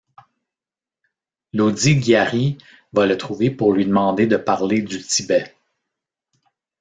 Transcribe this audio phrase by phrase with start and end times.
[1.53, 2.57] Lodi Gyari
[2.91, 5.55] va le trouver pour lui demander de parler du Tibet.